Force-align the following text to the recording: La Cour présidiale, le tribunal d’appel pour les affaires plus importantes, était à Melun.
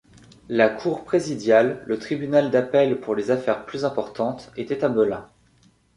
La 0.49 0.67
Cour 0.67 1.03
présidiale, 1.03 1.83
le 1.85 1.99
tribunal 1.99 2.49
d’appel 2.49 2.99
pour 2.99 3.13
les 3.13 3.29
affaires 3.29 3.67
plus 3.67 3.85
importantes, 3.85 4.51
était 4.57 4.83
à 4.83 4.89
Melun. 4.89 5.29